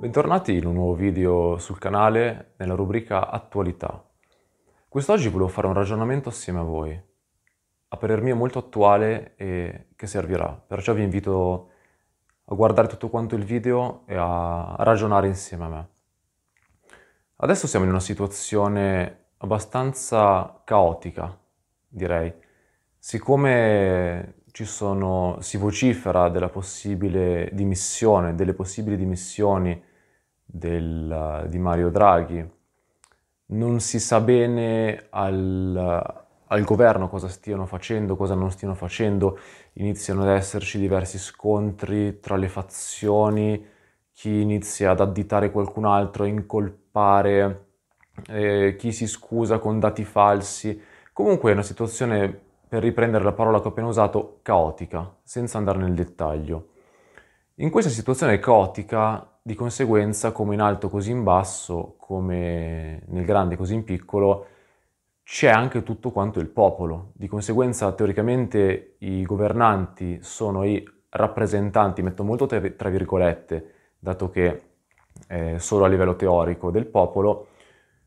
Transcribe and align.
Bentornati 0.00 0.56
in 0.56 0.66
un 0.66 0.74
nuovo 0.74 0.94
video 0.94 1.56
sul 1.58 1.78
canale 1.78 2.54
nella 2.56 2.74
rubrica 2.74 3.30
Attualità. 3.30 4.04
Quest'oggi 4.88 5.28
volevo 5.28 5.48
fare 5.48 5.68
un 5.68 5.74
ragionamento 5.74 6.28
assieme 6.28 6.58
a 6.58 6.64
voi, 6.64 7.00
a 7.88 7.96
parer 7.96 8.20
mio 8.20 8.34
molto 8.34 8.58
attuale 8.58 9.36
e 9.36 9.90
che 9.94 10.08
servirà, 10.08 10.48
perciò 10.48 10.92
vi 10.92 11.04
invito 11.04 11.70
a 12.46 12.54
guardare 12.56 12.88
tutto 12.88 13.10
quanto 13.10 13.36
il 13.36 13.44
video 13.44 14.02
e 14.06 14.16
a 14.16 14.74
ragionare 14.78 15.28
insieme 15.28 15.64
a 15.64 15.68
me. 15.68 15.88
Adesso 17.36 17.68
siamo 17.68 17.84
in 17.84 17.92
una 17.92 18.00
situazione 18.00 19.26
abbastanza 19.36 20.62
caotica, 20.64 21.38
direi. 21.86 22.42
Siccome 23.06 24.36
sono, 24.50 25.36
si 25.40 25.58
vocifera 25.58 26.30
della 26.30 26.48
possibile 26.48 27.50
dimissione, 27.52 28.34
delle 28.34 28.54
possibili 28.54 28.96
dimissioni 28.96 29.78
del, 30.42 31.44
di 31.50 31.58
Mario 31.58 31.90
Draghi. 31.90 32.50
Non 33.48 33.80
si 33.80 34.00
sa 34.00 34.20
bene 34.20 35.08
al, 35.10 36.24
al 36.46 36.64
governo 36.64 37.10
cosa 37.10 37.28
stiano 37.28 37.66
facendo, 37.66 38.16
cosa 38.16 38.34
non 38.34 38.50
stiano 38.50 38.74
facendo, 38.74 39.38
iniziano 39.74 40.22
ad 40.22 40.28
esserci 40.28 40.78
diversi 40.78 41.18
scontri 41.18 42.20
tra 42.20 42.36
le 42.36 42.48
fazioni, 42.48 43.66
chi 44.14 44.40
inizia 44.40 44.92
ad 44.92 45.00
additare 45.00 45.50
qualcun 45.50 45.84
altro, 45.84 46.24
a 46.24 46.28
incolpare, 46.28 47.66
eh, 48.28 48.76
chi 48.78 48.92
si 48.92 49.06
scusa 49.06 49.58
con 49.58 49.78
dati 49.78 50.04
falsi. 50.04 50.80
Comunque 51.12 51.50
è 51.50 51.52
una 51.52 51.62
situazione, 51.62 52.43
per 52.74 52.82
riprendere 52.82 53.22
la 53.22 53.32
parola 53.32 53.60
che 53.60 53.68
ho 53.68 53.70
appena 53.70 53.86
usato, 53.86 54.40
caotica, 54.42 55.18
senza 55.22 55.58
andare 55.58 55.78
nel 55.78 55.94
dettaglio. 55.94 56.70
In 57.58 57.70
questa 57.70 57.88
situazione 57.88 58.40
caotica 58.40 59.38
di 59.40 59.54
conseguenza, 59.54 60.32
come 60.32 60.54
in 60.54 60.60
alto 60.60 60.88
così 60.88 61.12
in 61.12 61.22
basso, 61.22 61.94
come 61.96 63.04
nel 63.06 63.24
grande 63.24 63.56
così 63.56 63.74
in 63.74 63.84
piccolo, 63.84 64.46
c'è 65.22 65.50
anche 65.50 65.84
tutto 65.84 66.10
quanto 66.10 66.40
il 66.40 66.48
popolo. 66.48 67.12
Di 67.12 67.28
conseguenza, 67.28 67.92
teoricamente, 67.92 68.96
i 68.98 69.22
governanti 69.22 70.18
sono 70.20 70.64
i 70.64 70.84
rappresentanti, 71.10 72.02
metto 72.02 72.24
molto 72.24 72.46
tra 72.46 72.88
virgolette, 72.88 73.72
dato 74.00 74.30
che 74.30 74.62
è 75.28 75.58
solo 75.58 75.84
a 75.84 75.88
livello 75.88 76.16
teorico 76.16 76.72
del 76.72 76.86
popolo, 76.86 77.46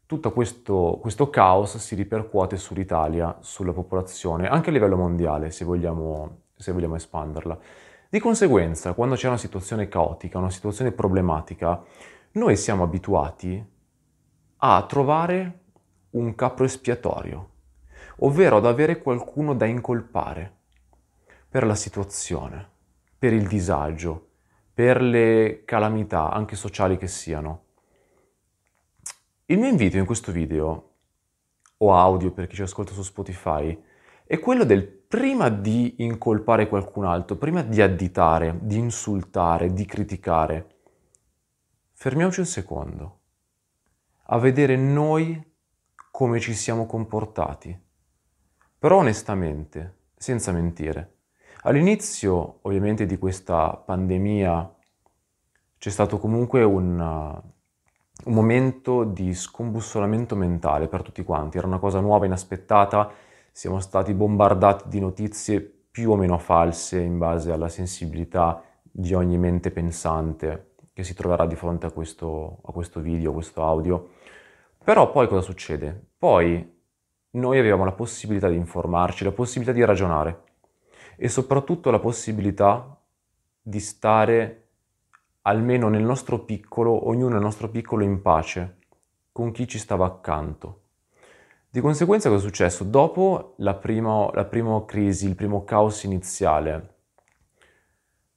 tutto 0.08 0.31
questo, 0.31 0.97
questo 1.02 1.30
caos 1.30 1.77
si 1.77 1.94
ripercuote 1.94 2.55
sull'Italia, 2.55 3.38
sulla 3.41 3.73
popolazione, 3.73 4.47
anche 4.47 4.69
a 4.69 4.73
livello 4.73 4.95
mondiale, 4.95 5.52
se 5.52 5.66
vogliamo, 5.66 6.44
se 6.55 6.72
vogliamo 6.72 6.95
espanderla. 6.95 7.59
Di 8.09 8.19
conseguenza, 8.19 8.94
quando 8.94 9.16
c'è 9.16 9.27
una 9.27 9.38
situazione 9.38 9.89
caotica, 9.89 10.38
una 10.38 10.49
situazione 10.49 10.94
problematica, 10.94 11.83
noi 12.31 12.55
siamo 12.55 12.83
abituati 12.83 13.64
a 14.59 14.86
trovare 14.88 15.59
un 16.11 16.33
capro 16.36 16.64
espiatorio, 16.64 17.49
ovvero 18.19 18.58
ad 18.58 18.66
avere 18.66 19.02
qualcuno 19.02 19.53
da 19.53 19.66
incolpare 19.66 20.55
per 21.49 21.66
la 21.66 21.75
situazione, 21.75 22.66
per 23.19 23.33
il 23.33 23.45
disagio, 23.45 24.30
per 24.73 25.02
le 25.02 25.64
calamità, 25.66 26.31
anche 26.31 26.55
sociali 26.55 26.97
che 26.97 27.08
siano. 27.08 27.64
Il 29.50 29.59
mio 29.59 29.70
invito 29.70 29.95
in 29.95 30.06
questo 30.06 30.34
video, 30.34 30.95
o 31.78 31.95
audio 31.95 32.31
per 32.31 32.48
chi 32.48 32.56
ci 32.56 32.64
ascolta 32.64 32.92
su 32.92 33.02
Spotify, 33.02 33.81
è 34.26 34.39
quello 34.39 34.66
del 34.66 34.86
prima 34.86 35.48
di 35.48 36.04
incolpare 36.04 36.67
qualcun 36.67 37.06
altro, 37.06 37.38
prima 37.38 37.62
di 37.62 37.81
additare, 37.81 38.59
di 38.62 38.76
insultare, 38.76 39.72
di 39.72 39.86
criticare, 39.86 40.80
fermiamoci 41.94 42.42
un 42.42 42.45
secondo 42.45 43.20
a 44.23 44.38
vedere 44.38 44.76
noi 44.76 45.42
come 46.11 46.42
ci 46.42 46.54
siamo 46.54 46.86
comportati. 46.86 47.80
Però 48.77 48.98
onestamente, 48.98 50.10
senza 50.17 50.52
mentire. 50.52 51.20
All'inizio, 51.61 52.60
ovviamente, 52.64 53.05
di 53.05 53.17
questa 53.17 53.77
pandemia 53.77 54.76
c'è 55.77 55.89
stato 55.89 56.20
comunque 56.20 56.64
un, 56.66 57.55
un 58.26 58.33
momento 58.33 59.04
di 59.04 59.33
scombussolamento 59.33 60.36
mentale 60.36 60.88
per 60.88 61.02
tutti 61.02 61.23
quanti. 61.23 61.58
Era 61.58 61.67
una 61.67 61.80
cosa 61.80 62.00
nuova, 62.00 62.26
inaspettata 62.26 63.11
siamo 63.52 63.80
stati 63.80 64.14
bombardati 64.14 64.88
di 64.88 65.00
notizie 65.00 65.61
più 65.61 66.11
o 66.11 66.16
meno 66.16 66.38
false 66.38 67.00
in 67.00 67.17
base 67.17 67.52
alla 67.52 67.70
sensibilità 67.70 68.61
di 68.83 69.16
ogni 69.16 69.38
mente 69.39 69.72
pensante 69.72 70.73
che 70.94 71.04
si 71.04 71.16
troverà 71.16 71.48
di 71.48 71.56
fronte 71.56 71.88
a 71.88 71.92
questo, 71.92 72.60
a 72.66 72.72
questo 72.72 73.00
video, 73.00 73.32
a 73.32 73.33
questo 73.33 73.64
audio. 73.64 74.10
Però 74.83 75.10
poi 75.10 75.27
cosa 75.27 75.42
succede? 75.42 76.10
Poi 76.17 76.76
noi 77.32 77.58
avevamo 77.60 77.83
la 77.83 77.94
possibilità 77.94 78.48
di 78.48 78.58
informarci, 78.58 79.23
la 79.23 79.32
possibilità 79.32 79.73
di 79.73 79.83
ragionare 79.83 80.44
e 81.16 81.27
soprattutto 81.27 81.89
la 81.89 82.00
possibilità 82.00 82.95
di 83.60 83.80
stare 83.80 84.67
almeno 85.47 85.87
nel 85.87 86.03
nostro 86.03 86.39
piccolo, 86.39 87.08
ognuno 87.08 87.33
nel 87.33 87.41
nostro 87.41 87.69
piccolo 87.69 88.03
in 88.03 88.21
pace 88.21 88.80
con 89.31 89.52
chi 89.52 89.67
ci 89.67 89.80
stava 89.80 90.05
accanto. 90.05 90.81
Di 91.69 91.80
conseguenza 91.80 92.27
cosa 92.27 92.43
è 92.43 92.47
successo? 92.47 92.83
Dopo 92.83 93.53
la 93.58 93.75
prima, 93.75 94.30
la 94.33 94.43
prima 94.43 94.83
crisi, 94.85 95.25
il 95.25 95.35
primo 95.35 95.63
caos 95.63 96.03
iniziale, 96.03 96.95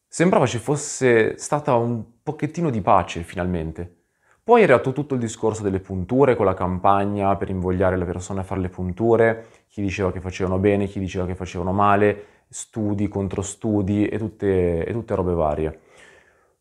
sembrava 0.07 0.47
ci 0.47 0.59
fosse 0.59 1.37
stata 1.37 1.75
un 1.75 2.05
pochettino 2.23 2.71
di 2.71 2.81
pace 2.81 3.23
finalmente. 3.23 3.97
Poi 4.43 4.61
è 4.61 4.65
arrivato 4.65 4.93
tutto 4.93 5.15
il 5.15 5.21
discorso 5.21 5.63
delle 5.63 5.81
punture 5.81 6.37
con 6.37 6.45
la 6.45 6.55
campagna 6.55 7.37
per 7.37 7.51
invogliare 7.51 7.97
le 7.97 8.05
persone 8.05 8.41
a 8.41 8.45
fare 8.45 8.61
le 8.61 8.69
punture, 8.69 9.47
chi 9.69 9.83
diceva 9.83 10.13
che 10.13 10.21
facevano 10.21 10.59
bene, 10.59 10.87
chi 10.87 11.01
diceva 11.01 11.27
che 11.27 11.35
facevano 11.35 11.73
male, 11.73 12.25
studi 12.49 13.09
contro 13.09 13.43
studi 13.43 14.07
e 14.07 14.19
tutte, 14.19 14.85
e 14.85 14.93
tutte 14.93 15.15
robe 15.15 15.33
varie. 15.33 15.81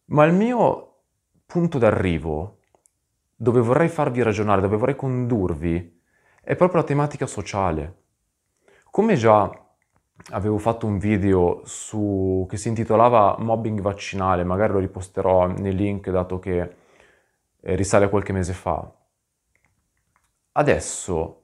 Ma 0.10 0.26
il 0.26 0.34
mio 0.34 1.02
punto 1.46 1.78
d'arrivo, 1.78 2.58
dove 3.36 3.62
vorrei 3.62 3.90
farvi 3.90 4.24
ragionare, 4.24 4.62
dove 4.62 4.78
vorrei 4.78 4.96
condurvi, 4.96 6.02
è 6.42 6.56
proprio 6.56 6.82
la 6.82 6.88
tematica 6.88 7.28
sociale. 7.28 7.98
Come 8.90 9.16
già 9.16 9.50
avevo 10.32 10.58
fatto 10.58 10.88
un 10.88 10.98
video 10.98 11.62
su, 11.64 12.46
che 12.50 12.58
si 12.58 12.70
intitolava 12.70 13.36
Mobbing 13.38 13.82
vaccinale, 13.82 14.44
magari 14.44 14.74
lo 14.74 14.80
riposterò 14.80 15.46
nel 15.46 15.76
link 15.76 16.10
dato 16.10 16.40
che 16.40 16.76
eh, 17.62 17.76
risale 17.76 18.06
a 18.06 18.10
qualche 18.10 18.34
mese 18.34 18.54
fa. 18.54 18.92
Adesso 20.54 21.44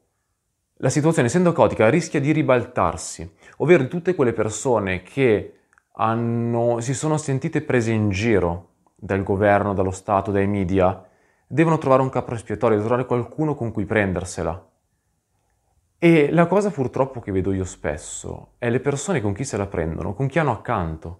la 0.78 0.90
situazione, 0.90 1.28
essendo 1.28 1.52
caotica, 1.52 1.88
rischia 1.90 2.20
di 2.20 2.32
ribaltarsi, 2.32 3.32
ovvero 3.58 3.88
tutte 3.88 4.16
quelle 4.16 4.34
persone 4.34 5.04
che 5.04 5.54
hanno, 5.98 6.80
si 6.80 6.94
sono 6.94 7.18
sentite 7.18 7.62
prese 7.62 7.92
in 7.92 8.10
giro 8.10 8.70
dal 8.96 9.24
governo, 9.24 9.74
dallo 9.74 9.92
Stato, 9.92 10.32
dai 10.32 10.48
media, 10.48 11.04
devono 11.48 11.78
trovare 11.78 12.02
un 12.02 12.10
capro 12.10 12.36
espiatorio, 12.36 12.78
devono 12.78 12.96
trovare 12.96 13.08
qualcuno 13.08 13.56
con 13.56 13.72
cui 13.72 13.86
prendersela. 13.86 14.70
E 15.98 16.32
la 16.32 16.46
cosa 16.48 16.72
purtroppo 16.72 17.20
che 17.20 17.32
vedo 17.32 17.54
io 17.54 17.64
spesso 17.64 18.54
è 18.58 18.70
le 18.70 18.80
persone 18.80 19.22
con 19.22 19.34
chi 19.34 19.44
se 19.44 19.58
la 19.58 19.68
prendono, 19.68 20.14
con 20.14 20.28
chi 20.28 20.40
hanno 20.40 20.52
accanto. 20.52 21.20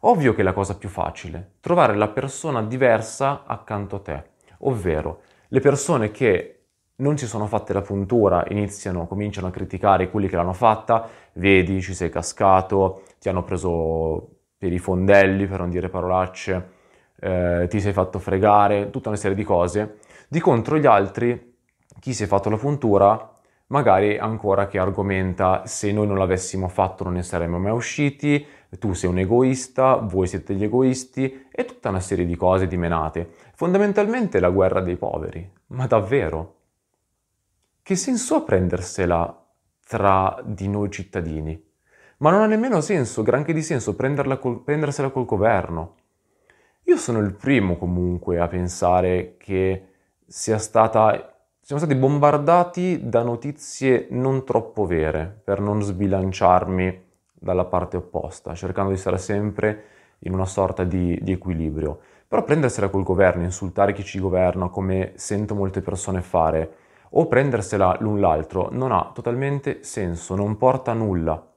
Ovvio 0.00 0.34
che 0.34 0.40
è 0.40 0.44
la 0.44 0.52
cosa 0.52 0.76
più 0.76 0.88
facile, 0.88 1.56
trovare 1.60 1.94
la 1.94 2.08
persona 2.08 2.62
diversa 2.62 3.44
accanto 3.46 3.96
a 3.96 4.00
te, 4.00 4.24
ovvero 4.60 5.20
le 5.48 5.60
persone 5.60 6.10
che 6.10 6.60
non 6.96 7.16
si 7.16 7.26
sono 7.26 7.46
fatte 7.46 7.72
la 7.72 7.82
puntura, 7.82 8.44
iniziano, 8.48 9.06
cominciano 9.06 9.46
a 9.46 9.50
criticare 9.50 10.10
quelli 10.10 10.28
che 10.28 10.36
l'hanno 10.36 10.52
fatta, 10.52 11.08
vedi, 11.34 11.80
ci 11.80 11.94
sei 11.94 12.10
cascato, 12.10 13.02
ti 13.20 13.28
hanno 13.28 13.44
preso 13.44 14.28
per 14.56 14.72
i 14.72 14.78
fondelli, 14.78 15.46
per 15.46 15.60
non 15.60 15.68
dire 15.68 15.90
parolacce, 15.90 16.70
eh, 17.20 17.66
ti 17.68 17.80
sei 17.80 17.92
fatto 17.92 18.18
fregare, 18.18 18.88
tutta 18.88 19.10
una 19.10 19.18
serie 19.18 19.36
di 19.36 19.44
cose. 19.44 19.98
Di 20.26 20.40
contro 20.40 20.78
gli 20.78 20.86
altri, 20.86 21.56
chi 21.98 22.14
si 22.14 22.24
è 22.24 22.26
fatto 22.26 22.48
la 22.48 22.56
puntura, 22.56 23.30
magari 23.66 24.16
ancora 24.16 24.66
che 24.66 24.78
argomenta 24.78 25.62
se 25.66 25.92
noi 25.92 26.06
non 26.06 26.16
l'avessimo 26.16 26.68
fatto 26.68 27.04
non 27.04 27.14
ne 27.14 27.22
saremmo 27.22 27.58
mai 27.58 27.72
usciti, 27.72 28.44
tu 28.78 28.94
sei 28.94 29.10
un 29.10 29.18
egoista, 29.18 29.96
voi 29.96 30.26
siete 30.26 30.54
gli 30.54 30.64
egoisti 30.64 31.46
e 31.50 31.64
tutta 31.66 31.90
una 31.90 32.00
serie 32.00 32.24
di 32.24 32.36
cose 32.36 32.66
di 32.66 32.78
menate. 32.78 33.34
Fondamentalmente 33.54 34.40
la 34.40 34.48
guerra 34.48 34.80
dei 34.80 34.96
poveri. 34.96 35.48
Ma 35.68 35.86
davvero? 35.86 36.54
Che 37.82 37.96
senso 37.96 38.36
ha 38.36 38.42
prendersela 38.42 39.46
tra 39.86 40.40
di 40.42 40.68
noi 40.68 40.90
cittadini? 40.90 41.69
Ma 42.20 42.30
non 42.30 42.42
ha 42.42 42.46
nemmeno 42.46 42.80
senso, 42.80 43.22
granché 43.22 43.52
di 43.52 43.62
senso, 43.62 43.94
col, 43.94 44.62
prendersela 44.62 45.10
col 45.10 45.24
governo. 45.24 45.94
Io 46.84 46.96
sono 46.96 47.18
il 47.18 47.34
primo 47.34 47.76
comunque 47.76 48.38
a 48.38 48.46
pensare 48.46 49.36
che 49.38 49.86
sia 50.26 50.58
stata 50.58 51.30
siamo 51.70 51.84
stati 51.84 51.96
bombardati 51.96 53.08
da 53.08 53.22
notizie 53.22 54.08
non 54.10 54.44
troppo 54.44 54.86
vere 54.86 55.40
per 55.44 55.60
non 55.60 55.80
sbilanciarmi 55.80 57.02
dalla 57.32 57.64
parte 57.64 57.96
opposta, 57.96 58.54
cercando 58.54 58.90
di 58.90 58.96
stare 58.96 59.18
sempre 59.18 59.84
in 60.20 60.32
una 60.32 60.46
sorta 60.46 60.82
di, 60.84 61.16
di 61.22 61.32
equilibrio. 61.32 62.00
Però 62.26 62.42
prendersela 62.42 62.88
col 62.88 63.04
governo, 63.04 63.44
insultare 63.44 63.92
chi 63.92 64.02
ci 64.02 64.18
governa, 64.18 64.68
come 64.68 65.12
sento 65.14 65.54
molte 65.54 65.80
persone 65.80 66.22
fare, 66.22 66.72
o 67.10 67.28
prendersela 67.28 67.96
l'un 68.00 68.20
l'altro, 68.20 68.68
non 68.72 68.90
ha 68.90 69.10
totalmente 69.14 69.84
senso, 69.84 70.34
non 70.34 70.56
porta 70.56 70.90
a 70.90 70.94
nulla. 70.94 71.49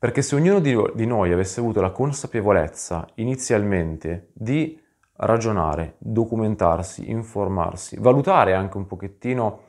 Perché 0.00 0.22
se 0.22 0.34
ognuno 0.34 0.60
di, 0.60 1.04
noi 1.04 1.30
avesse 1.30 1.60
avuto 1.60 1.82
la 1.82 1.90
consapevolezza 1.90 3.06
inizialmente 3.16 4.30
di 4.32 4.80
ragionare, 5.16 5.96
documentarsi, 5.98 7.10
informarsi, 7.10 7.98
valutare 8.00 8.54
anche 8.54 8.78
un 8.78 8.86
pochettino 8.86 9.64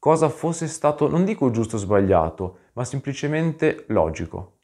cosa 0.00 0.28
fosse 0.28 0.66
stato, 0.66 1.08
non 1.08 1.24
dico 1.24 1.52
giusto 1.52 1.76
o 1.76 1.78
sbagliato, 1.78 2.58
ma 2.72 2.84
semplicemente 2.84 3.84
logico. 3.90 4.54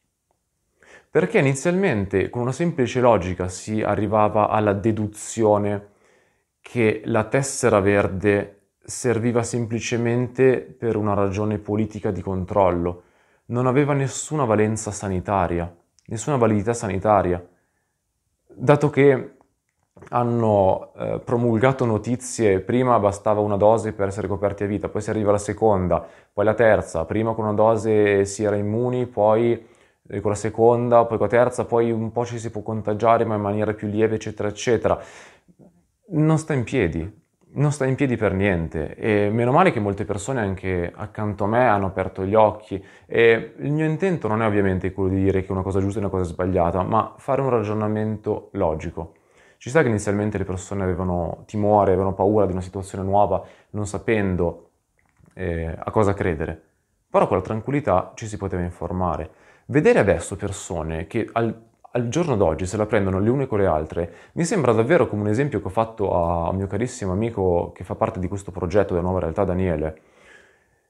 Perché 1.08 1.38
inizialmente 1.38 2.28
con 2.28 2.42
una 2.42 2.50
semplice 2.50 3.00
logica 3.00 3.46
si 3.46 3.80
arrivava 3.80 4.48
alla 4.48 4.72
deduzione 4.72 5.90
che 6.60 7.02
la 7.04 7.22
tessera 7.26 7.78
verde 7.78 8.70
serviva 8.84 9.44
semplicemente 9.44 10.62
per 10.62 10.96
una 10.96 11.14
ragione 11.14 11.58
politica 11.58 12.10
di 12.10 12.22
controllo, 12.22 13.02
non 13.52 13.66
aveva 13.66 13.92
nessuna 13.92 14.44
valenza 14.44 14.90
sanitaria, 14.90 15.70
nessuna 16.06 16.36
validità 16.36 16.72
sanitaria, 16.72 17.46
dato 18.46 18.88
che 18.90 19.36
hanno 20.08 20.92
eh, 20.96 21.20
promulgato 21.22 21.84
notizie, 21.84 22.60
prima 22.60 22.98
bastava 22.98 23.40
una 23.40 23.56
dose 23.56 23.92
per 23.92 24.08
essere 24.08 24.26
coperti 24.26 24.64
a 24.64 24.66
vita, 24.66 24.88
poi 24.88 25.02
si 25.02 25.10
arriva 25.10 25.28
alla 25.28 25.38
seconda, 25.38 26.04
poi 26.32 26.44
la 26.46 26.54
terza, 26.54 27.04
prima 27.04 27.34
con 27.34 27.44
una 27.44 27.52
dose 27.52 28.24
si 28.24 28.42
era 28.42 28.56
immuni, 28.56 29.06
poi 29.06 29.66
eh, 30.08 30.20
con 30.20 30.30
la 30.30 30.36
seconda, 30.36 31.04
poi 31.04 31.18
con 31.18 31.26
la 31.26 31.32
terza, 31.32 31.66
poi 31.66 31.90
un 31.92 32.10
po' 32.10 32.24
ci 32.24 32.38
si 32.38 32.50
può 32.50 32.62
contagiare 32.62 33.26
ma 33.26 33.34
in 33.34 33.42
maniera 33.42 33.74
più 33.74 33.86
lieve, 33.86 34.14
eccetera, 34.14 34.48
eccetera. 34.48 34.98
Non 36.14 36.38
sta 36.38 36.54
in 36.54 36.64
piedi, 36.64 37.21
non 37.54 37.72
sta 37.72 37.84
in 37.84 37.94
piedi 37.94 38.16
per 38.16 38.32
niente 38.32 38.94
e 38.94 39.30
meno 39.30 39.52
male 39.52 39.72
che 39.72 39.80
molte 39.80 40.04
persone 40.04 40.40
anche 40.40 40.90
accanto 40.94 41.44
a 41.44 41.46
me 41.48 41.66
hanno 41.66 41.86
aperto 41.86 42.24
gli 42.24 42.34
occhi 42.34 42.82
e 43.06 43.54
il 43.58 43.72
mio 43.72 43.84
intento 43.84 44.28
non 44.28 44.42
è 44.42 44.46
ovviamente 44.46 44.92
quello 44.92 45.10
di 45.10 45.22
dire 45.22 45.42
che 45.44 45.52
una 45.52 45.62
cosa 45.62 45.80
giusta 45.80 45.98
è 45.98 46.02
una 46.02 46.10
cosa 46.10 46.24
sbagliata, 46.24 46.82
ma 46.82 47.14
fare 47.16 47.40
un 47.40 47.50
ragionamento 47.50 48.48
logico. 48.52 49.14
Ci 49.58 49.70
sta 49.70 49.82
che 49.82 49.88
inizialmente 49.88 50.38
le 50.38 50.44
persone 50.44 50.82
avevano 50.82 51.44
timore, 51.46 51.92
avevano 51.92 52.14
paura 52.14 52.46
di 52.46 52.52
una 52.52 52.60
situazione 52.60 53.04
nuova, 53.04 53.44
non 53.70 53.86
sapendo 53.86 54.70
eh, 55.34 55.72
a 55.78 55.90
cosa 55.90 56.14
credere. 56.14 56.60
Però 57.08 57.28
con 57.28 57.36
la 57.36 57.42
tranquillità 57.42 58.12
ci 58.14 58.26
si 58.26 58.36
poteva 58.38 58.62
informare. 58.62 59.30
Vedere 59.66 60.00
adesso 60.00 60.34
persone 60.36 61.06
che 61.06 61.28
al, 61.30 61.54
al 61.92 62.08
giorno 62.08 62.36
d'oggi 62.36 62.66
se 62.66 62.76
la 62.76 62.86
prendono 62.86 63.18
le 63.18 63.30
une 63.30 63.46
con 63.46 63.58
le 63.58 63.66
altre 63.66 64.12
mi 64.32 64.44
sembra 64.44 64.72
davvero 64.72 65.08
come 65.08 65.22
un 65.22 65.28
esempio 65.28 65.60
che 65.60 65.66
ho 65.66 65.70
fatto 65.70 66.46
a, 66.46 66.52
mio 66.52 66.66
carissimo 66.66 67.12
amico 67.12 67.72
che 67.74 67.84
fa 67.84 67.94
parte 67.94 68.18
di 68.18 68.28
questo 68.28 68.50
progetto 68.50 68.94
della 68.94 69.04
nuova 69.04 69.20
realtà, 69.20 69.44
Daniele. 69.44 70.00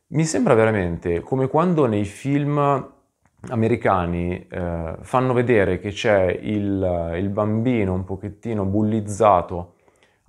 Mi 0.09 0.25
sembra 0.25 0.55
veramente 0.55 1.21
come 1.21 1.49
quando 1.49 1.87
nei 1.87 2.05
film 2.05 2.91
americani 3.49 4.47
eh, 4.49 4.97
fanno 5.01 5.33
vedere 5.33 5.79
che 5.79 5.91
c'è 5.91 6.27
il, 6.41 7.15
il 7.17 7.29
bambino 7.31 7.95
un 7.95 8.05
pochettino 8.05 8.65
bullizzato 8.65 9.75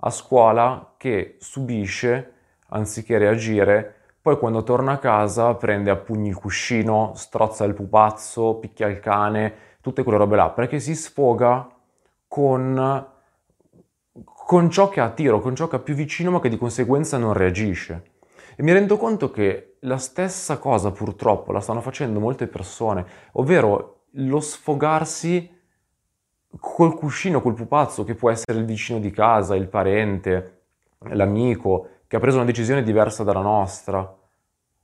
a 0.00 0.10
scuola 0.10 0.94
che 0.96 1.36
subisce 1.38 2.32
anziché 2.68 3.18
reagire, 3.18 3.94
poi 4.20 4.38
quando 4.38 4.62
torna 4.62 4.92
a 4.92 4.98
casa 4.98 5.54
prende 5.54 5.90
a 5.90 5.96
pugni 5.96 6.28
il 6.28 6.34
cuscino, 6.34 7.12
strozza 7.14 7.64
il 7.64 7.74
pupazzo, 7.74 8.56
picchia 8.56 8.88
il 8.88 8.98
cane, 8.98 9.54
tutte 9.84 10.02
quelle 10.02 10.16
robe 10.16 10.36
là, 10.36 10.48
perché 10.48 10.80
si 10.80 10.94
sfoga 10.94 11.68
con, 12.26 13.06
con 14.24 14.70
ciò 14.70 14.88
che 14.88 15.00
ha 15.00 15.04
a 15.04 15.10
tiro, 15.10 15.40
con 15.40 15.54
ciò 15.54 15.68
che 15.68 15.76
ha 15.76 15.80
più 15.80 15.92
vicino 15.92 16.30
ma 16.30 16.40
che 16.40 16.48
di 16.48 16.56
conseguenza 16.56 17.18
non 17.18 17.34
reagisce. 17.34 18.12
E 18.56 18.62
mi 18.62 18.72
rendo 18.72 18.96
conto 18.96 19.30
che 19.30 19.76
la 19.80 19.98
stessa 19.98 20.56
cosa 20.56 20.90
purtroppo 20.90 21.52
la 21.52 21.60
stanno 21.60 21.82
facendo 21.82 22.18
molte 22.18 22.46
persone, 22.46 23.04
ovvero 23.32 24.04
lo 24.12 24.40
sfogarsi 24.40 25.54
col 26.58 26.94
cuscino, 26.94 27.42
col 27.42 27.52
pupazzo, 27.52 28.04
che 28.04 28.14
può 28.14 28.30
essere 28.30 28.58
il 28.58 28.64
vicino 28.64 28.98
di 28.98 29.10
casa, 29.10 29.54
il 29.54 29.68
parente, 29.68 30.62
l'amico, 31.10 31.88
che 32.06 32.16
ha 32.16 32.20
preso 32.20 32.38
una 32.38 32.46
decisione 32.46 32.82
diversa 32.82 33.22
dalla 33.22 33.42
nostra, 33.42 34.16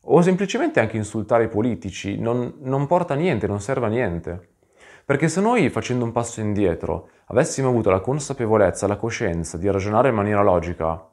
o 0.02 0.20
semplicemente 0.20 0.78
anche 0.78 0.98
insultare 0.98 1.44
i 1.44 1.48
politici, 1.48 2.18
non, 2.18 2.56
non 2.58 2.86
porta 2.86 3.14
niente, 3.14 3.46
non 3.46 3.60
serve 3.60 3.86
a 3.86 3.88
niente. 3.88 4.49
Perché 5.04 5.28
se 5.28 5.40
noi, 5.40 5.68
facendo 5.70 6.04
un 6.04 6.12
passo 6.12 6.40
indietro, 6.40 7.08
avessimo 7.26 7.68
avuto 7.68 7.90
la 7.90 8.00
consapevolezza, 8.00 8.86
la 8.86 8.96
coscienza 8.96 9.56
di 9.56 9.70
ragionare 9.70 10.08
in 10.08 10.14
maniera 10.14 10.42
logica, 10.42 11.08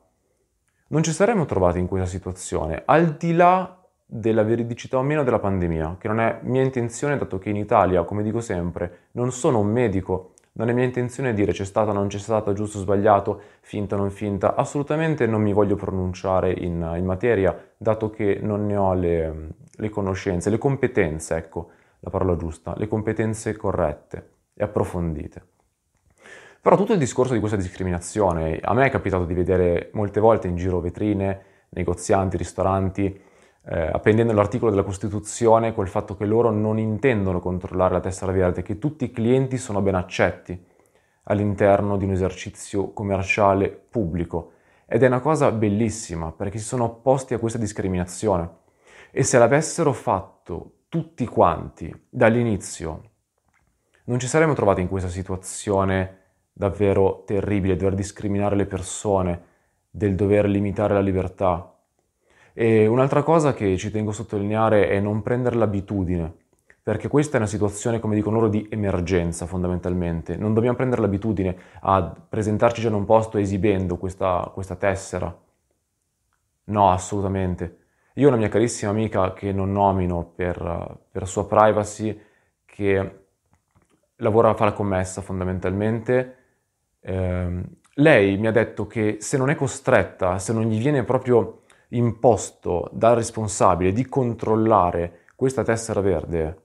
non 0.90 1.04
ci 1.04 1.12
saremmo 1.12 1.46
trovati 1.46 1.80
in 1.80 1.88
questa 1.88 2.08
situazione, 2.08 2.84
al 2.86 3.16
di 3.16 3.34
là 3.34 3.78
della 4.06 4.44
veridicità 4.44 4.98
o 4.98 5.02
meno 5.02 5.24
della 5.24 5.40
pandemia, 5.40 5.98
che 6.00 6.08
non 6.08 6.20
è 6.20 6.40
mia 6.44 6.62
intenzione, 6.62 7.18
dato 7.18 7.38
che 7.38 7.50
in 7.50 7.58
Italia, 7.58 8.04
come 8.04 8.24
dico 8.24 8.40
sempre, 8.40 9.10
non 9.12 9.32
sono 9.32 9.60
un 9.60 9.68
medico, 9.68 10.34
non 10.54 10.70
è 10.70 10.74
mia 10.74 10.86
intenzione 10.86 11.34
dire 11.34 11.52
c'è 11.52 11.66
stata, 11.66 11.92
non 11.92 12.08
c'è 12.08 12.18
stata, 12.18 12.54
giusto 12.54 12.78
o 12.78 12.82
sbagliato, 12.82 13.42
finta 13.62 13.96
o 13.96 13.98
non 13.98 14.10
finta, 14.10 14.56
assolutamente 14.56 15.28
non 15.28 15.42
mi 15.42 15.54
voglio 15.54 15.76
pronunciare 15.76 16.52
in, 16.52 16.94
in 16.98 17.06
materia, 17.06 17.56
dato 17.76 18.10
che 18.10 18.40
non 18.42 18.66
ne 18.66 18.78
ho 18.78 18.94
le, 18.94 19.50
le 19.70 19.90
conoscenze, 19.90 20.50
le 20.50 20.58
competenze, 20.58 21.36
ecco 21.36 21.70
la 22.00 22.10
parola 22.10 22.36
giusta, 22.36 22.74
le 22.78 22.88
competenze 22.88 23.56
corrette 23.56 24.32
e 24.54 24.64
approfondite. 24.64 25.46
Però 26.62 26.76
tutto 26.76 26.94
il 26.94 27.00
discorso 27.00 27.34
di 27.34 27.40
questa 27.40 27.58
discriminazione, 27.58 28.60
a 28.62 28.74
me 28.74 28.86
è 28.86 28.90
capitato 28.90 29.26
di 29.26 29.34
vedere 29.34 29.90
molte 29.94 30.20
volte 30.20 30.48
in 30.48 30.56
giro 30.56 30.80
vetrine, 30.80 31.42
negozianti, 31.70 32.36
ristoranti, 32.36 33.22
eh, 33.70 33.90
appendendo 33.92 34.34
l'articolo 34.34 34.72
della 34.72 34.84
Costituzione 34.84 35.74
col 35.74 35.88
fatto 35.88 36.16
che 36.16 36.26
loro 36.26 36.52
non 36.52 36.78
intendono 36.78 37.40
controllare 37.40 37.94
la 37.94 38.00
tessera 38.00 38.32
verde, 38.32 38.64
che 38.64 38.80
tutti 38.80 39.06
i 39.06 39.12
clienti 39.12 39.58
sono 39.58 39.82
ben 39.82 39.96
accetti 39.96 40.62
all'interno 41.24 41.98
di 41.98 42.06
un 42.06 42.12
esercizio 42.12 42.92
commerciale 42.92 43.70
pubblico. 43.70 44.52
Ed 44.86 45.04
è 45.04 45.08
una 45.08 45.20
cosa 45.20 45.52
bellissima 45.52 46.32
perché 46.32 46.58
si 46.58 46.66
sono 46.66 46.86
opposti 46.86 47.34
a 47.34 47.40
questa 47.40 47.58
discriminazione. 47.58 48.50
E 49.12 49.24
se 49.24 49.38
l'avessero 49.38 49.92
fatto 49.92 50.72
tutti 50.90 51.26
quanti 51.26 51.94
dall'inizio, 52.10 53.10
non 54.06 54.20
ci 54.20 54.28
saremmo 54.28 54.54
trovati 54.54 54.82
in 54.82 54.88
questa 54.88 55.10
situazione 55.10 56.18
davvero 56.54 57.24
terribile, 57.26 57.76
dover 57.76 57.94
discriminare 57.94 58.56
le 58.56 58.66
persone, 58.66 59.42
del 59.90 60.16
dover 60.16 60.48
limitare 60.48 60.94
la 60.94 61.02
libertà. 61.02 61.74
E 62.54 62.88
un'altra 62.88 63.22
cosa 63.22 63.54
che 63.54 63.78
ci 63.78 63.92
tengo 63.92 64.12
a 64.12 64.14
sottolineare 64.14 64.90
è 64.90 65.00
non 65.00 65.22
prendere 65.22 65.56
l'abitudine, 65.58 66.34
perché 66.82 67.08
questa 67.10 67.36
è 67.36 67.40
una 67.40 67.48
situazione, 67.48 68.00
come 68.00 68.16
dicono 68.16 68.38
loro, 68.38 68.50
di 68.50 68.66
emergenza 68.72 69.46
fondamentalmente. 69.46 70.38
Non 70.38 70.54
dobbiamo 70.54 70.78
prendere 70.78 71.02
l'abitudine 71.02 71.56
a 71.82 72.02
presentarci 72.02 72.82
già 72.82 72.88
in 72.88 72.94
un 72.94 73.06
posto 73.06 73.38
esibendo 73.38 73.98
questa, 73.98 74.50
questa 74.54 74.76
tessera. 74.76 75.38
No, 76.64 76.92
assolutamente. 76.92 77.87
Io 78.18 78.26
ho 78.26 78.30
una 78.30 78.38
mia 78.38 78.50
carissima 78.50 78.90
amica 78.90 79.34
che 79.34 79.52
non 79.52 79.72
nomino 79.72 80.32
per, 80.36 80.98
per 81.12 81.28
sua 81.28 81.46
privacy, 81.46 82.20
che 82.66 83.20
lavora 84.16 84.50
a 84.50 84.56
fare 84.56 84.74
commessa 84.74 85.22
fondamentalmente 85.22 86.36
eh, 87.00 87.62
lei 87.94 88.38
mi 88.38 88.48
ha 88.48 88.52
detto 88.52 88.88
che 88.88 89.18
se 89.20 89.38
non 89.38 89.52
è 89.52 89.56
costretta, 89.56 90.40
se 90.40 90.52
non 90.52 90.64
gli 90.64 90.80
viene 90.80 91.04
proprio 91.04 91.62
imposto 91.90 92.90
dal 92.92 93.16
responsabile 93.16 93.92
di 93.92 94.08
controllare 94.08 95.26
questa 95.36 95.62
tessera 95.62 96.02
verde, 96.02 96.62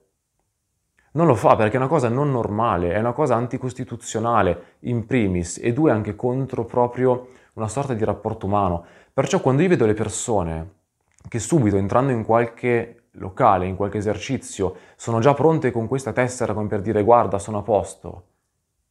non 1.11 1.27
lo 1.27 1.35
fa 1.35 1.55
perché 1.55 1.75
è 1.75 1.77
una 1.79 1.87
cosa 1.87 2.09
non 2.09 2.31
normale, 2.31 2.93
è 2.93 2.99
una 2.99 3.13
cosa 3.13 3.35
anticostituzionale 3.35 4.77
in 4.79 5.05
primis 5.05 5.59
e 5.61 5.71
due 5.71 5.91
anche 5.91 6.15
contro 6.15 6.65
proprio 6.65 7.27
una 7.53 7.67
sorta 7.67 7.93
di 7.93 8.03
rapporto 8.03 8.47
umano. 8.47 8.83
Perciò 9.13 9.39
quando 9.39 9.61
io 9.61 9.69
vedo 9.69 9.85
le 9.85 9.93
persone 9.93 10.81
che 11.27 11.39
subito 11.39 11.77
entrando 11.77 12.11
in 12.11 12.23
qualche 12.23 13.03
locale, 13.17 13.65
in 13.65 13.75
qualche 13.75 13.97
esercizio, 13.97 14.75
sono 14.95 15.19
già 15.19 15.33
pronte 15.33 15.71
con 15.71 15.87
questa 15.87 16.13
tessera 16.13 16.53
come 16.53 16.67
per 16.67 16.81
dire 16.81 17.03
guarda 17.03 17.39
sono 17.39 17.59
a 17.59 17.61
posto, 17.61 18.27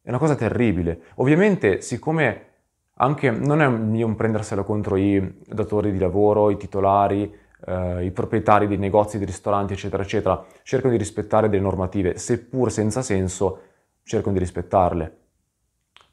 è 0.01 0.09
una 0.09 0.17
cosa 0.17 0.35
terribile. 0.35 1.03
Ovviamente, 1.15 1.81
siccome 1.81 2.47
anche 2.95 3.31
non 3.31 3.61
è 3.61 3.65
un 3.65 4.15
prendersela 4.15 4.63
contro 4.63 4.97
i 4.97 5.41
datori 5.45 5.91
di 5.91 5.97
lavoro, 5.97 6.49
i 6.49 6.57
titolari, 6.57 7.33
eh, 7.65 8.05
i 8.05 8.11
proprietari 8.11 8.67
dei 8.67 8.77
negozi, 8.77 9.17
dei 9.17 9.25
ristoranti, 9.25 9.73
eccetera, 9.73 10.03
eccetera, 10.03 10.45
cercano 10.63 10.91
di 10.91 10.97
rispettare 10.97 11.49
delle 11.49 11.61
normative, 11.61 12.17
seppur 12.17 12.71
senza 12.71 13.01
senso, 13.01 13.61
cercano 14.03 14.33
di 14.33 14.39
rispettarle. 14.39 15.17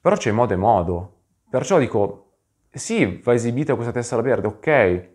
Però 0.01 0.17
c'è 0.17 0.31
modo 0.31 0.53
e 0.53 0.57
modo. 0.57 1.15
Perciò 1.51 1.79
dico, 1.79 2.33
sì, 2.71 3.21
va 3.25 3.35
esibita 3.35 3.75
questa 3.75 3.93
tessera 3.93 4.23
verde, 4.23 4.47
ok, 4.47 5.09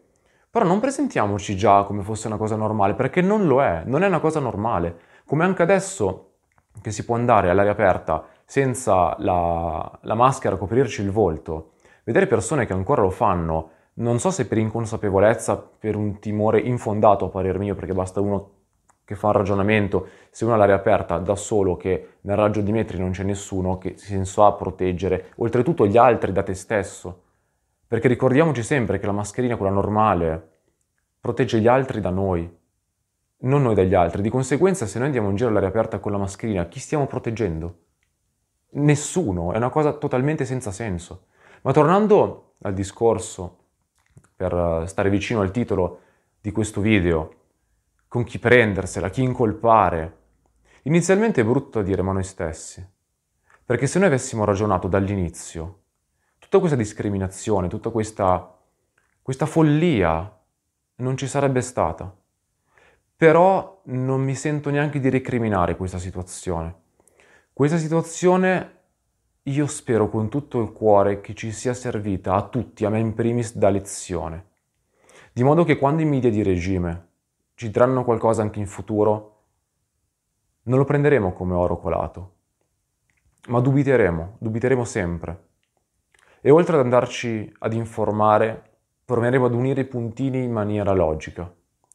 Però 0.56 0.66
non 0.66 0.80
presentiamoci 0.80 1.58
già 1.58 1.84
come 1.84 2.02
fosse 2.02 2.28
una 2.28 2.38
cosa 2.38 2.56
normale, 2.56 2.94
perché 2.94 3.20
non 3.20 3.46
lo 3.46 3.62
è, 3.62 3.82
non 3.88 4.04
è 4.04 4.08
una 4.08 4.22
cosa 4.22 4.40
normale. 4.40 5.00
Come 5.26 5.44
anche 5.44 5.62
adesso 5.62 6.36
che 6.82 6.92
si 6.92 7.04
può 7.04 7.16
andare 7.16 7.50
all'aria 7.50 7.74
aperta 7.74 8.26
senza 8.46 9.18
la, 9.20 10.00
la 10.04 10.14
maschera 10.14 10.56
a 10.56 10.58
coprirci 10.58 11.02
il 11.02 11.12
volto, 11.12 11.72
vedere 12.06 12.28
persone 12.28 12.66
che 12.66 12.72
ancora 12.72 13.02
lo 13.02 13.10
fanno, 13.10 13.72
non 13.96 14.18
so 14.18 14.32
se 14.32 14.48
per 14.48 14.58
inconsapevolezza, 14.58 15.58
per 15.58 15.98
un 15.98 16.20
timore 16.20 16.62
infondato 16.62 17.26
a 17.26 17.30
parer 17.30 17.60
mio, 17.60 17.76
perché 17.76 17.92
basta 17.92 18.22
uno 18.22 18.52
che 19.04 19.16
fa 19.16 19.28
un 19.28 19.34
ragionamento, 19.34 20.08
se 20.30 20.46
uno 20.46 20.54
ha 20.54 20.58
l'aria 20.58 20.76
aperta 20.76 21.18
da 21.18 21.36
solo, 21.36 21.76
che 21.76 22.12
nel 22.22 22.38
raggio 22.38 22.62
di 22.62 22.72
metri 22.72 22.98
non 22.98 23.12
c'è 23.12 23.24
nessuno, 23.24 23.78
che 23.78 23.96
senso 23.98 24.46
ha 24.46 24.54
proteggere, 24.54 25.34
oltretutto 25.36 25.86
gli 25.86 25.98
altri 25.98 26.32
da 26.32 26.44
te 26.44 26.54
stesso. 26.54 27.24
Perché 27.88 28.08
ricordiamoci 28.08 28.64
sempre 28.64 29.00
che 29.00 29.06
la 29.06 29.12
mascherina, 29.12 29.58
quella 29.58 29.72
normale, 29.72 30.50
protegge 31.20 31.60
gli 31.60 31.68
altri 31.68 32.02
da 32.02 32.10
noi, 32.10 32.52
non 33.38 33.62
noi 33.62 33.76
dagli 33.76 33.94
altri. 33.94 34.22
Di 34.22 34.30
conseguenza, 34.30 34.86
se 34.86 34.98
noi 34.98 35.08
andiamo 35.08 35.30
in 35.30 35.36
giro 35.36 35.50
all'aria 35.50 35.70
aperta 35.70 36.00
con 36.00 36.12
la 36.12 36.18
mascherina, 36.18 36.68
chi 36.68 36.80
stiamo 36.80 37.06
proteggendo? 37.08 37.80
Nessuno, 38.72 39.54
è 39.54 39.58
una 39.58 39.70
cosa 39.70 39.94
totalmente 39.94 40.46
senza 40.46 40.72
senso. 40.72 41.28
Ma 41.62 41.72
tornando 41.72 42.56
al 42.62 42.74
discorso, 42.74 43.58
per 44.36 44.54
eh, 44.54 44.88
stare 44.88 45.10
vicino 45.10 45.42
al 45.42 45.52
titolo 45.52 46.00
di 46.42 46.52
questo 46.52 46.82
video, 46.82 47.34
con 48.08 48.24
chi 48.24 48.40
prendersela, 48.40 49.10
chi 49.10 49.24
incolpare, 49.24 50.18
inizialmente 50.84 51.42
è 51.42 51.46
brutto 51.46 51.82
dire 51.82 52.02
ma 52.02 52.12
noi 52.12 52.24
stessi. 52.24 52.88
Perché 53.66 53.88
se 53.88 53.98
noi 54.00 54.08
avessimo 54.10 54.46
ragionato 54.46 54.88
dall'inizio, 54.88 55.85
tutta 56.46 56.60
questa 56.60 56.78
discriminazione, 56.78 57.68
tutta 57.68 57.90
questa, 57.90 58.56
questa 59.22 59.48
follia 59.48 60.40
non 60.98 61.18
ci 61.18 61.28
sarebbe 61.28 61.62
stata. 61.62 62.16
Però 63.18 63.82
non 63.86 64.22
mi 64.22 64.36
sento 64.36 64.70
neanche 64.70 65.00
di 65.00 65.10
recriminare 65.10 65.76
questa 65.76 65.98
situazione. 65.98 66.84
Questa 67.52 67.78
situazione 67.78 68.74
io 69.44 69.68
spero 69.68 70.10
con 70.10 70.30
tutto 70.30 70.62
il 70.62 70.72
cuore 70.72 71.22
che 71.22 71.34
ci 71.34 71.52
sia 71.52 71.74
servita 71.74 72.36
a 72.36 72.48
tutti, 72.48 72.86
a 72.86 72.90
me 72.90 73.00
in 73.00 73.14
primis, 73.14 73.56
da 73.56 73.70
lezione. 73.70 74.48
Di 75.32 75.44
modo 75.44 75.64
che 75.64 75.78
quando 75.78 76.02
i 76.02 76.06
media 76.06 76.30
di 76.30 76.44
regime 76.44 77.08
ci 77.56 77.72
diranno 77.72 78.04
qualcosa 78.04 78.42
anche 78.42 78.60
in 78.60 78.68
futuro, 78.68 79.44
non 80.64 80.78
lo 80.78 80.86
prenderemo 80.86 81.34
come 81.34 81.54
oro 81.54 81.78
colato, 81.80 82.34
ma 83.48 83.60
dubiteremo, 83.60 84.38
dubiteremo 84.40 84.84
sempre. 84.84 85.44
E 86.46 86.52
oltre 86.52 86.76
ad 86.76 86.84
andarci 86.84 87.52
ad 87.58 87.74
informare, 87.74 88.78
proveremo 89.04 89.48
ad 89.48 89.56
unire 89.56 89.82
i 89.82 89.86
puntini 89.86 90.44
in 90.44 90.52
maniera 90.52 90.94
logica, 90.94 91.52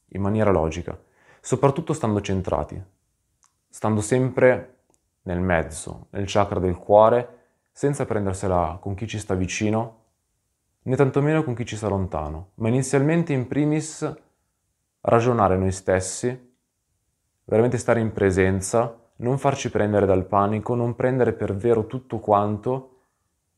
in 0.09 0.21
maniera 0.21 0.51
logica, 0.51 1.01
soprattutto 1.41 1.93
stando 1.93 2.21
centrati, 2.21 2.83
stando 3.69 4.01
sempre 4.01 4.79
nel 5.23 5.39
mezzo, 5.39 6.09
nel 6.11 6.25
chakra 6.27 6.59
del 6.59 6.75
cuore, 6.75 7.39
senza 7.71 8.05
prendersela 8.05 8.79
con 8.81 8.95
chi 8.95 9.07
ci 9.07 9.21
sta 9.21 9.37
vicino, 9.37 9.99
né 10.83 10.97
tantomeno 10.97 11.45
con 11.45 11.55
chi 11.55 11.65
ci 11.65 11.77
sta 11.77 11.87
lontano, 11.87 12.51
ma 12.55 12.67
inizialmente 12.67 13.33
in 13.33 13.47
primis 13.47 14.13
ragionare 15.03 15.57
noi 15.59 15.71
stessi, 15.71 16.57
veramente 17.45 17.79
stare 17.79 18.01
in 18.01 18.11
presenza, 18.11 18.99
non 19.19 19.39
farci 19.39 19.71
prendere 19.71 20.07
dal 20.07 20.27
panico, 20.27 20.75
non 20.75 20.97
prendere 20.97 21.35
per 21.35 21.55
vero 21.55 21.87
tutto 21.87 22.19
quanto, 22.19 22.90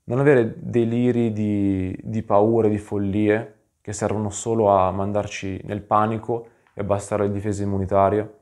non 0.05 0.19
avere 0.19 0.55
deliri 0.59 1.33
di, 1.33 1.97
di 2.03 2.23
paure, 2.23 2.69
di 2.69 2.79
follie 2.79 3.61
che 3.81 3.93
servono 3.93 4.31
solo 4.31 4.69
a 4.71 4.91
mandarci 4.91 5.61
nel 5.65 5.83
panico 5.83 6.49
e 6.75 6.81
abbassare 6.81 7.27
le 7.27 7.33
difese 7.33 7.65
immunitarie, 7.65 8.35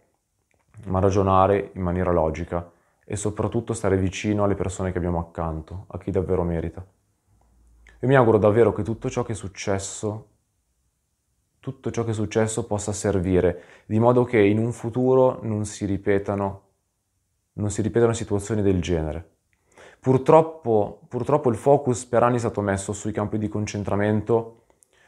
ma 0.85 1.01
ragionare 1.01 1.71
in 1.75 1.83
maniera 1.83 2.13
logica 2.13 2.71
e 3.05 3.17
soprattutto 3.17 3.73
stare 3.73 3.97
vicino 3.97 4.45
alle 4.45 4.55
persone 4.55 4.93
che 4.93 4.99
abbiamo 4.99 5.19
accanto, 5.19 5.87
a 5.89 5.99
chi 5.99 6.11
davvero 6.11 6.43
merita. 6.45 6.85
E 7.99 8.07
mi 8.07 8.15
auguro 8.15 8.39
davvero 8.39 8.73
che 8.73 8.83
tutto 8.83 9.11
ciò 9.11 9.23
che 9.25 9.33
è 9.33 9.35
successo, 9.35 10.29
tutto 11.59 11.91
ciò 11.91 12.05
che 12.05 12.11
è 12.11 12.15
successo 12.15 12.67
possa 12.67 12.93
servire, 12.93 13.63
di 13.87 13.99
modo 13.99 14.25
che 14.25 14.39
in 14.39 14.59
un 14.59 14.73
futuro 14.73 15.41
non 15.43 15.65
si 15.65 15.85
ripetano, 15.85 16.63
non 17.55 17.71
si 17.71 17.83
ripetano 17.83 18.13
situazioni 18.13 18.63
del 18.63 18.81
genere. 18.81 19.39
Purtroppo, 20.01 21.01
purtroppo 21.09 21.51
il 21.51 21.57
focus 21.57 22.07
per 22.07 22.23
anni 22.23 22.37
è 22.37 22.39
stato 22.39 22.63
messo 22.63 22.95
sui 22.95 23.13
campi 23.13 23.37
di 23.37 23.49
concentramento, 23.49 24.63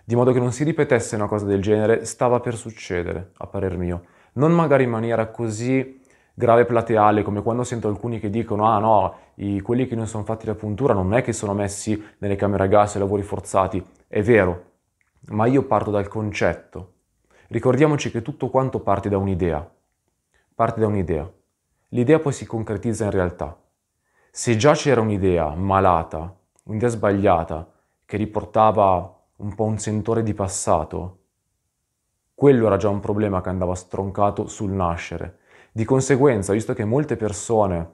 di 0.05 0.15
modo 0.15 0.33
che 0.33 0.39
non 0.39 0.53
si 0.53 0.65
ripetesse 0.65 1.15
una 1.15 1.27
cosa 1.27 1.47
del 1.47 1.63
genere, 1.63 2.05
stava 2.05 2.41
per 2.41 2.57
succedere, 2.57 3.31
a 3.39 3.47
parer 3.47 3.79
mio. 3.79 4.05
Non 4.35 4.53
magari 4.53 4.85
in 4.85 4.91
maniera 4.91 5.29
così 5.29 5.99
grave 6.35 6.67
plateale, 6.67 7.23
come 7.23 7.43
quando 7.43 7.65
sento 7.65 7.89
alcuni 7.89 8.21
che 8.21 8.29
dicono 8.29 8.67
ah 8.67 8.79
no, 8.79 9.15
i, 9.37 9.61
quelli 9.61 9.87
che 9.87 9.95
non 9.95 10.07
sono 10.07 10.25
fatti 10.25 10.45
la 10.45 10.55
puntura 10.55 10.93
non 10.93 11.15
è 11.15 11.23
che 11.23 11.33
sono 11.33 11.55
messi 11.55 12.03
nelle 12.19 12.37
camere 12.37 12.65
a 12.65 12.67
gas 12.67 12.97
e 12.97 12.99
lavori 12.99 13.23
forzati, 13.23 13.83
è 14.07 14.21
vero, 14.21 14.65
ma 15.29 15.47
io 15.47 15.63
parto 15.65 15.91
dal 15.91 16.09
concetto. 16.09 16.93
Ricordiamoci 17.49 18.11
che 18.11 18.21
tutto 18.21 18.51
quanto 18.51 18.81
parte 18.81 19.09
da 19.09 19.17
un'idea, 19.17 19.67
parte 20.55 20.81
da 20.81 20.87
un'idea. 20.87 21.31
L'idea 21.89 22.19
poi 22.19 22.33
si 22.33 22.45
concretizza 22.45 23.05
in 23.05 23.11
realtà. 23.11 23.57
Se 24.35 24.57
già 24.57 24.73
c'era 24.73 25.03
un'idea 25.03 25.55
malata, 25.55 26.35
un'idea 26.63 26.89
sbagliata, 26.89 27.71
che 28.07 28.17
riportava 28.17 29.25
un 29.37 29.55
po' 29.55 29.65
un 29.65 29.77
sentore 29.77 30.23
di 30.23 30.33
passato, 30.33 31.19
quello 32.35 32.65
era 32.65 32.79
già 32.79 32.89
un 32.89 33.01
problema 33.01 33.43
che 33.43 33.51
andava 33.51 33.75
stroncato 33.75 34.47
sul 34.47 34.71
nascere. 34.71 35.41
Di 35.71 35.85
conseguenza, 35.85 36.55
visto 36.55 36.73
che 36.73 36.87
molte 36.87 37.17
persone 37.17 37.93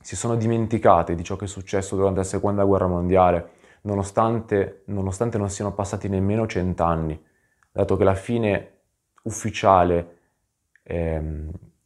si 0.00 0.16
sono 0.16 0.36
dimenticate 0.36 1.14
di 1.14 1.22
ciò 1.22 1.36
che 1.36 1.44
è 1.44 1.48
successo 1.48 1.96
durante 1.96 2.20
la 2.20 2.24
seconda 2.24 2.64
guerra 2.64 2.86
mondiale, 2.86 3.50
nonostante, 3.82 4.84
nonostante 4.86 5.36
non 5.36 5.50
siano 5.50 5.74
passati 5.74 6.08
nemmeno 6.08 6.46
cent'anni, 6.46 7.22
dato 7.70 7.98
che 7.98 8.04
la 8.04 8.14
fine 8.14 8.78
ufficiale 9.24 10.18
è 10.82 11.20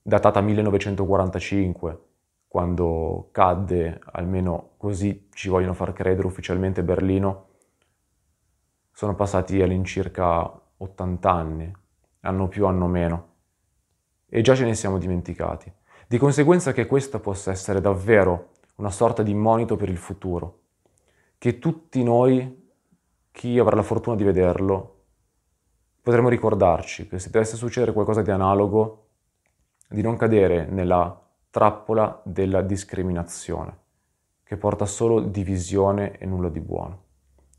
datata 0.00 0.40
1945, 0.40 2.02
quando 2.48 3.28
cadde, 3.30 4.00
almeno 4.12 4.70
così 4.78 5.28
ci 5.32 5.50
vogliono 5.50 5.74
far 5.74 5.92
credere 5.92 6.26
ufficialmente 6.26 6.82
Berlino, 6.82 7.46
sono 8.90 9.14
passati 9.14 9.60
all'incirca 9.60 10.60
80 10.78 11.30
anni, 11.30 11.72
anno 12.20 12.48
più, 12.48 12.66
anno 12.66 12.86
meno 12.86 13.26
e 14.28 14.40
già 14.40 14.54
ce 14.54 14.64
ne 14.64 14.74
siamo 14.74 14.98
dimenticati. 14.98 15.72
Di 16.06 16.18
conseguenza 16.18 16.72
che 16.72 16.86
questa 16.86 17.20
possa 17.20 17.50
essere 17.50 17.80
davvero 17.80 18.52
una 18.76 18.90
sorta 18.90 19.22
di 19.22 19.34
monito 19.34 19.76
per 19.76 19.90
il 19.90 19.98
futuro, 19.98 20.60
che 21.36 21.58
tutti 21.58 22.02
noi, 22.02 22.70
chi 23.30 23.58
avrà 23.58 23.76
la 23.76 23.82
fortuna 23.82 24.16
di 24.16 24.24
vederlo, 24.24 25.04
potremo 26.00 26.28
ricordarci 26.28 27.06
che 27.06 27.18
se 27.18 27.30
dovesse 27.30 27.56
succedere 27.56 27.92
qualcosa 27.92 28.22
di 28.22 28.30
analogo, 28.30 29.08
di 29.88 30.00
non 30.00 30.16
cadere 30.16 30.66
nella 30.66 31.27
trappola 31.50 32.20
della 32.24 32.62
discriminazione, 32.62 33.76
che 34.44 34.56
porta 34.56 34.86
solo 34.86 35.20
divisione 35.20 36.18
e 36.18 36.26
nulla 36.26 36.48
di 36.48 36.60
buono. 36.60 37.02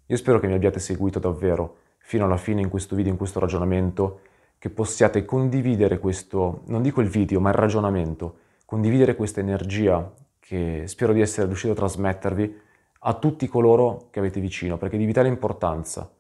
Io 0.08 0.18
spero 0.18 0.40
che 0.40 0.48
mi 0.48 0.54
abbiate 0.54 0.80
seguito 0.80 1.20
davvero 1.20 1.78
fino 2.00 2.26
alla 2.26 2.38
fine 2.38 2.62
in 2.62 2.70
questo 2.70 2.96
video, 2.96 3.12
in 3.12 3.18
questo 3.18 3.40
ragionamento 3.40 4.22
che 4.58 4.70
possiate 4.70 5.24
condividere 5.26 6.00
questo, 6.00 6.62
non 6.66 6.82
dico 6.82 7.02
il 7.02 7.08
video, 7.08 7.40
ma 7.40 7.50
il 7.50 7.56
ragionamento, 7.56 8.38
condividere 8.66 9.16
questa 9.16 9.40
energia 9.40 10.12
che 10.40 10.84
spero 10.88 11.14
di 11.14 11.22
essere 11.22 11.48
riuscito 11.48 11.74
a 11.74 11.76
trasmettervi 11.76 12.62
a 13.02 13.14
tutti 13.14 13.48
coloro 13.48 14.08
che 14.10 14.20
avete 14.20 14.40
vicino, 14.42 14.78
perché 14.78 14.96
è 14.96 15.00
di 15.00 15.06
vitale 15.06 15.30
importanza 15.30 16.12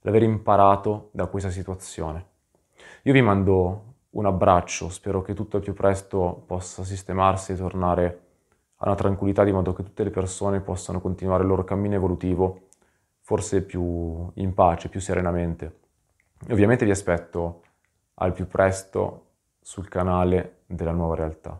l'aver 0.00 0.22
imparato 0.22 1.10
da 1.12 1.26
questa 1.26 1.50
situazione. 1.50 2.26
Io 3.02 3.12
vi 3.12 3.22
mando 3.22 3.93
un 4.14 4.26
abbraccio, 4.26 4.88
spero 4.88 5.22
che 5.22 5.34
tutto 5.34 5.56
al 5.56 5.62
più 5.62 5.72
presto 5.72 6.42
possa 6.46 6.84
sistemarsi 6.84 7.52
e 7.52 7.56
tornare 7.56 8.20
a 8.76 8.86
una 8.86 8.94
tranquillità 8.94 9.44
di 9.44 9.52
modo 9.52 9.72
che 9.72 9.82
tutte 9.82 10.04
le 10.04 10.10
persone 10.10 10.60
possano 10.60 11.00
continuare 11.00 11.42
il 11.42 11.48
loro 11.48 11.64
cammino 11.64 11.94
evolutivo, 11.94 12.68
forse 13.20 13.62
più 13.62 14.30
in 14.34 14.54
pace, 14.54 14.88
più 14.88 15.00
serenamente. 15.00 15.80
Ovviamente 16.50 16.84
vi 16.84 16.90
aspetto 16.90 17.62
al 18.14 18.32
più 18.32 18.46
presto 18.46 19.26
sul 19.60 19.88
canale 19.88 20.62
della 20.66 20.92
nuova 20.92 21.14
realtà. 21.14 21.58